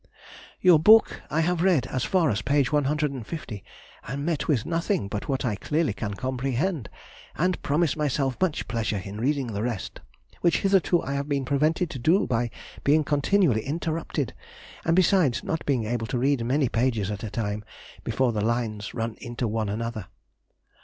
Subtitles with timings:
[0.59, 3.63] Your book I have read as far as page 150,
[4.07, 6.89] and met with nothing but what I clearly can comprehend,
[7.35, 9.99] and promise myself much pleasure in reading the rest,
[10.39, 12.49] which hitherto I have been prevented to do by
[12.83, 14.33] being continually interrupted,
[14.83, 17.63] and besides not being able to read many pages at a time
[18.03, 20.07] before the lines run one into another.